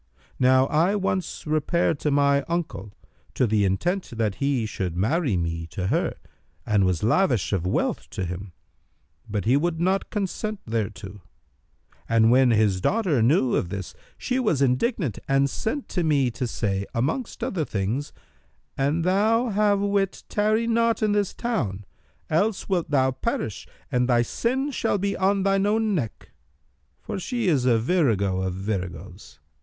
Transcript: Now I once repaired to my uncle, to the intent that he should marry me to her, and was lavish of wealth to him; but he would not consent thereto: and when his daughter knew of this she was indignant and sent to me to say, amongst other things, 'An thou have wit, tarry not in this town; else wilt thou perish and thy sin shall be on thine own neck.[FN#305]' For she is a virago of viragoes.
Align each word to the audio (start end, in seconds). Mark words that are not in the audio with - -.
Now 0.39 0.65
I 0.65 0.95
once 0.95 1.45
repaired 1.45 1.99
to 1.99 2.09
my 2.09 2.41
uncle, 2.47 2.91
to 3.35 3.45
the 3.45 3.65
intent 3.65 4.09
that 4.15 4.33
he 4.41 4.65
should 4.65 4.97
marry 4.97 5.37
me 5.37 5.67
to 5.67 5.85
her, 5.89 6.15
and 6.65 6.85
was 6.87 7.03
lavish 7.03 7.53
of 7.53 7.67
wealth 7.67 8.09
to 8.09 8.25
him; 8.25 8.51
but 9.29 9.45
he 9.45 9.55
would 9.55 9.79
not 9.79 10.09
consent 10.09 10.59
thereto: 10.67 11.21
and 12.09 12.31
when 12.31 12.49
his 12.49 12.81
daughter 12.81 13.21
knew 13.21 13.53
of 13.53 13.69
this 13.69 13.93
she 14.17 14.39
was 14.39 14.59
indignant 14.59 15.19
and 15.27 15.51
sent 15.51 15.87
to 15.89 16.03
me 16.03 16.31
to 16.31 16.47
say, 16.47 16.83
amongst 16.95 17.43
other 17.43 17.63
things, 17.63 18.11
'An 18.79 19.03
thou 19.03 19.49
have 19.49 19.81
wit, 19.81 20.23
tarry 20.27 20.65
not 20.65 21.03
in 21.03 21.11
this 21.11 21.31
town; 21.31 21.85
else 22.27 22.67
wilt 22.67 22.89
thou 22.89 23.11
perish 23.11 23.67
and 23.91 24.09
thy 24.09 24.23
sin 24.23 24.71
shall 24.71 24.97
be 24.97 25.15
on 25.15 25.43
thine 25.43 25.67
own 25.67 25.93
neck.[FN#305]' 25.93 27.05
For 27.05 27.19
she 27.19 27.47
is 27.47 27.65
a 27.65 27.77
virago 27.77 28.41
of 28.41 28.55
viragoes. 28.55 29.37